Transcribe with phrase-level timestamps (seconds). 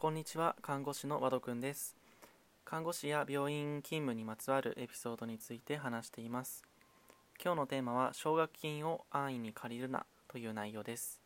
[0.00, 1.94] こんにちは看護師の和戸くんです。
[2.64, 6.62] 看護師や病院勤務にまつわるエピソードについて話しています。
[7.38, 11.20] 今日のテーマは奨学金を安易に借りるなという内容です。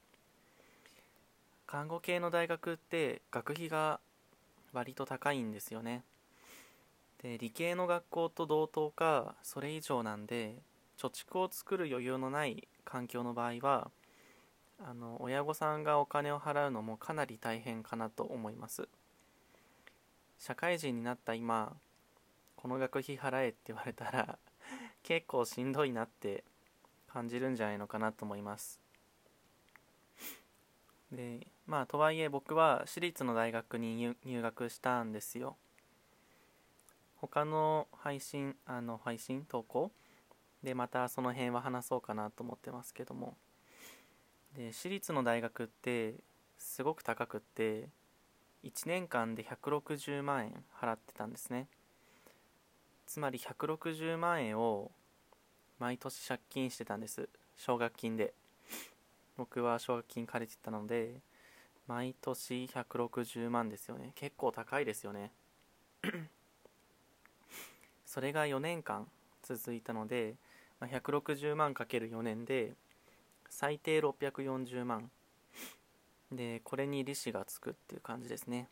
[1.69, 4.01] 看護系の大学って学費が
[4.73, 6.03] 割と高いんですよね。
[7.23, 10.57] で理系の学校と同等かそれ以上なんで
[10.99, 13.93] 貯蓄を作る余裕のない環境の場合は
[14.79, 18.89] あの親御さんがお金を払うのもかなり大変かなと思います。
[20.39, 21.77] 社会人になった今
[22.57, 24.39] この学費払えって言われたら
[25.03, 26.45] 結構しんどいなって
[27.09, 28.81] 感じるんじゃないのかなと思います。
[31.13, 35.57] でまあとはいえ僕は私立の大学に入学したんですよ。
[37.17, 39.93] 他の配信あの配信投稿
[40.63, 43.37] でまたその辺は話そうかなと思ってますけども。
[44.57, 46.15] で私立の大学って
[46.59, 47.89] すごく高くって
[48.65, 51.69] 1年間で160万円払ってたんですね。
[53.07, 54.91] つまり160万円を
[55.79, 57.29] 毎年借金してたんです。
[57.57, 58.33] 奨学金で。
[59.37, 61.21] 僕は奨学金借りてたので
[61.89, 64.13] 毎年160万ですよね。
[64.15, 65.33] 結構高いですよね。
[68.07, 69.09] それが4年間
[69.43, 70.37] 続いたので
[70.79, 72.75] ま160万かける4年で
[73.51, 75.11] 最低640万。
[76.33, 78.69] でこれに利子がつくっていう感じですね。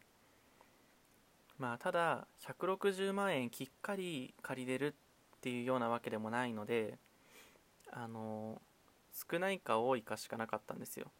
[1.58, 4.94] まあただ160万円きっかり借りれる
[5.36, 6.98] っていうようなわけでもないので
[7.90, 8.60] あの
[9.12, 11.10] 少ないか多いかしかなかったんですよ。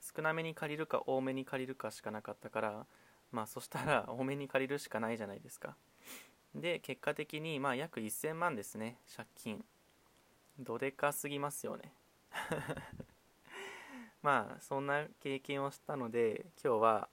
[0.00, 2.86] 少なめに借りるか多めに借りるかしかなかったから
[3.32, 5.76] まあそしたら 多めに借りるしかないじゃないですか。
[6.54, 9.64] で結果的にまあ約1000万ですね借金。
[10.58, 11.92] どでかすぎますよね。
[14.22, 17.08] まあそんな経験をしたので今日は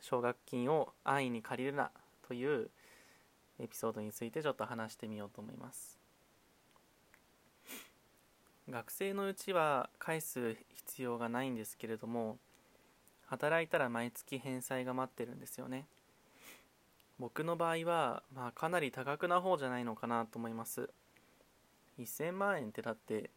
[0.00, 1.90] 奨学金を安易に借りるな
[2.22, 2.70] という
[3.58, 5.98] エピソードについてちょっと話してみようと思います。
[8.68, 12.38] 学生のうちは返す必要がないんですけれども
[13.26, 15.86] 働いたら毎月返済が待ってるんですよね。
[17.18, 20.90] 僕の場合は、まあ、かなり多額な方じゃないのかなと思います。
[21.98, 23.30] 1000万円ってだって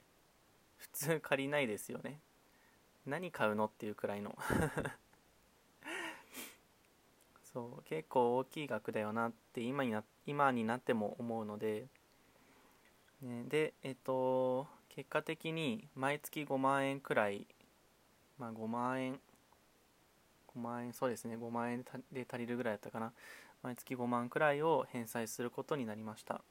[0.78, 2.20] 普通借りないですよね。
[3.06, 4.38] 何買うのっていうくらいの。
[7.44, 11.88] そう結構大きい額だよなって今にな今になっても思うので、
[13.22, 17.48] ね、でえっと結果的に毎月5万円くらい
[18.38, 19.22] まあ5万円
[20.54, 23.14] 5万円そうですね5万円で足りるぐらいだったかな。
[23.66, 26.42] 毎月5万くらいを返済することになりました。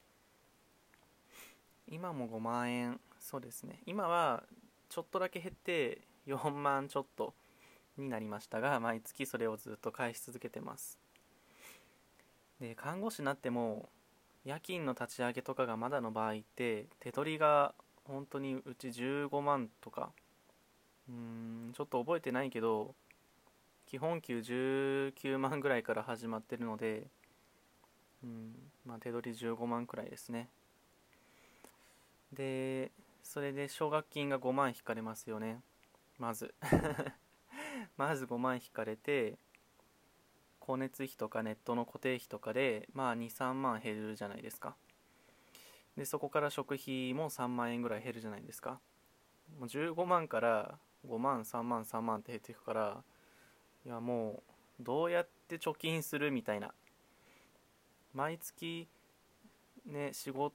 [1.89, 3.01] 今も5万円。
[3.19, 3.81] そうですね。
[3.87, 4.45] 今は
[4.89, 7.35] ちょっとだけ減って4万ちょっと
[7.97, 10.99] になりましたが毎月それをずっと返し続けてます。
[12.61, 13.89] で看護師になっても
[14.45, 17.75] 夜勤の立ち上げとかがまだの場合って手取りが
[18.05, 20.11] 本当にうち15万とか。
[21.09, 22.95] うーんちょっと覚えてないけど
[23.87, 27.07] 基本給19万ぐらいから始まってるので
[28.23, 28.55] うん
[28.87, 30.49] まあ手取り15万くらいですね。
[32.35, 32.91] で
[33.23, 35.61] それで奨学金が5万引かれますよね。
[36.19, 36.55] まず。
[37.97, 39.37] まず5万引かれて
[40.61, 44.77] 光熱費とかネットの固定費とかでまあ23万減るじゃないですか。
[45.97, 48.81] でそこから食費も3万円ぐらい減るじゃないですか。
[49.59, 53.05] もう15万から5万3万3万って減っていくから
[53.85, 54.43] いやも
[54.81, 56.75] うどうやって貯金するみたいな。
[58.13, 58.89] 毎月
[59.87, 60.55] ね仕事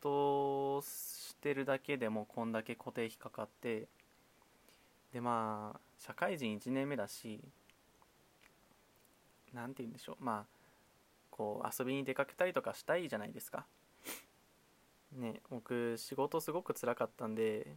[0.00, 3.88] としてるだけでもこんだけ固定費かかって
[5.12, 7.40] でまあ社会人1年目だし
[9.52, 10.24] 何て言うんでしょう。
[10.24, 10.58] まあ
[11.30, 13.66] こう遊びに出かけたりとかしたいじゃないですか。
[15.12, 17.76] ね僕仕事すごく辛かったんで、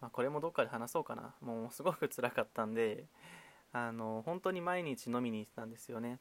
[0.00, 1.34] まあ、これもどっかで話そうかな。
[1.40, 3.04] もうすごく辛かったんで
[3.72, 6.18] あの本当に毎日飲みに行ってたんですよね。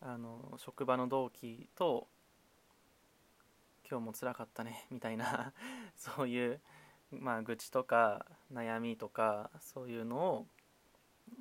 [0.00, 2.08] あの職場の同期と
[3.92, 5.52] 今日も辛かったね みたいな
[5.96, 6.62] そういう
[7.10, 10.46] まあ愚痴とか悩みとかそういうのを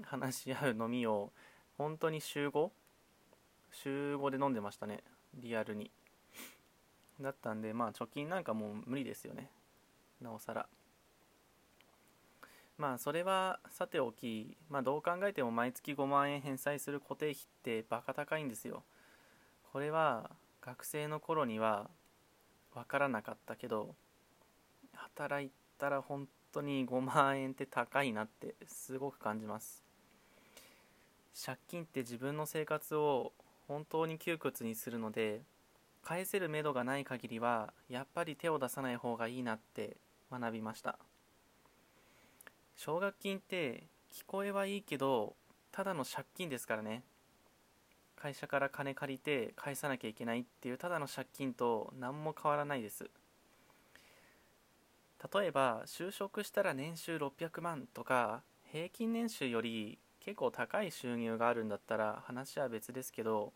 [0.04, 1.32] 話し合う飲みを
[1.78, 2.70] 本当に週 5?
[3.72, 5.02] 週5で飲んでましたね
[5.36, 5.92] リアルに。
[7.22, 9.50] だったんでまあ貯金なんかもう無理ですよね
[10.20, 10.68] なおさら。
[12.78, 18.84] まあそれはさておきまあどう考えても毎月5万円返済する固定費ってバカ高いんですよ。
[19.72, 21.90] これは学生の頃には
[22.74, 23.96] 分からなかったけど
[24.94, 29.84] 働いたら本当に5万円って高いなってすごく感じます。
[31.46, 33.32] 借金って自分の生活を
[33.68, 35.42] 本当に窮屈にするので
[36.04, 39.96] 返せるめどがない限りはやっぱり手を出さない方がいいなって
[40.32, 40.98] 学びました。
[42.76, 45.36] 奨学金って聞こえはいいけど
[45.72, 47.04] ただの借金ですからね。
[48.22, 53.10] 会社から金借りて返さなきゃいけないっていうただの借金と何も変わらないです。
[55.34, 63.54] 例えば就職したら年収600万とか平均年収より結構高い収入があるんだったら話は別ですけど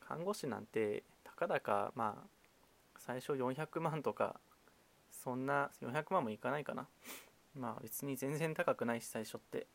[0.00, 2.28] 看護師なんてたかだかまあ
[2.98, 4.38] 最初400万とか
[5.10, 6.86] そんな400万もいかないかな。
[7.56, 9.66] まあ別に全然高くないし最初って。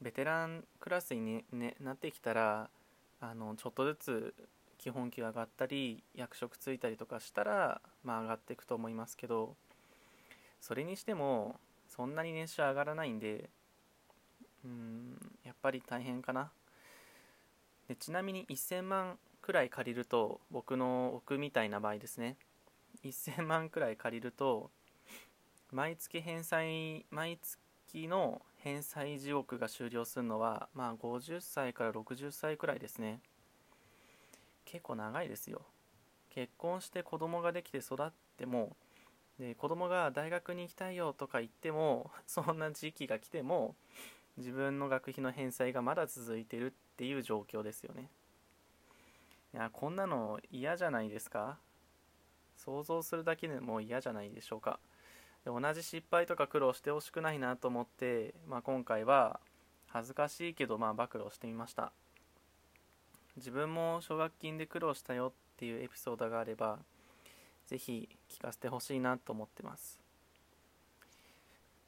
[0.00, 2.70] ベテランクラスに、ね、なってきたら
[3.20, 4.34] あのちょっとずつ
[4.78, 9.56] 基本給上がったり役職ついたりとかしたら、まあ、上がっていくと思いますけど
[10.60, 11.56] それにしても
[11.88, 13.48] そんなに年収上がらないんで
[14.64, 16.50] うんやっぱり大変かな。
[17.88, 22.36] でちなみに1000万くらい借りると僕の奥みたいな場合ですね。
[23.04, 24.70] 1000万くらい借りると
[25.72, 27.60] 毎月返済毎月
[27.94, 33.20] の返済地獄が終了するのはまあ50歳から60歳くらいですね。
[34.64, 35.62] 結構長いですよ。
[36.30, 38.76] 結婚して子供ができて育っても
[39.38, 43.74] で子供が大学に行きたいよとか言っても そんな時期が来ても
[44.36, 48.10] 自分の学費の返済がまだ続いてるっていう状況ですよね。
[49.54, 51.58] いやこんなの嫌じゃないですか？
[52.56, 54.78] 想像するだけでも嫌じゃないでしょうか。
[55.50, 59.40] 同じ失敗とか苦労してほしくないなと思って、まあ、今回は
[59.86, 61.92] 恥ずかしいけどまあ暴露してみました。
[63.36, 66.78] 自分も奨学金で苦労したよっていうエピソードがあれば
[67.66, 70.00] ぜひ聞かせてほしいなと思ってます。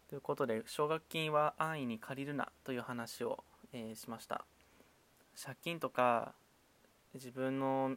[0.09, 4.45] ということで奨学金は安易に借りるなという話を、えー、しました。
[5.43, 6.33] 借金とか
[7.15, 7.97] 自分の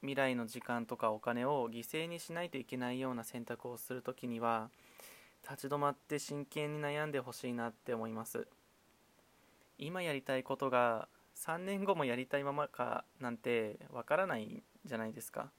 [0.00, 4.70] 未来の時間とかお金を犠牲にしないといけないような選択をするときには
[5.48, 8.46] 立ち止まって真剣に悩んでほしいなって思います。
[9.78, 15.50] 今やりたいことが3年後もやりたいままかなんてわからないじゃないですか。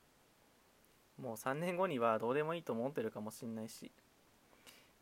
[1.18, 3.92] もう3年後にはどうでもいいと思ってるかもしんないし。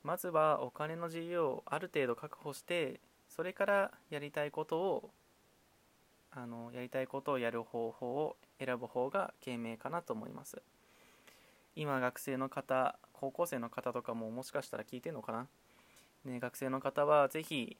[0.03, 5.09] まずはお金の自由をある程度確保してそれからやりたいことを
[6.35, 10.61] あのやりたいことをやる方法を選ぶ方が賢明かなと思います。
[11.75, 15.47] 今学生の方高校生の方とかももしかしたら聞いてるのかな、
[16.25, 17.77] ね、学生の方はぜひ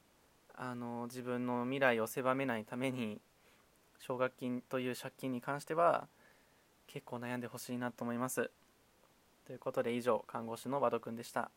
[0.56, 3.19] あの自分の未来を狭めないために
[4.00, 6.08] 奨学金という借金に関しては
[6.88, 8.50] 結構悩んでほしいなと思います。
[9.46, 11.51] ということで以上看護師の和田くんでした。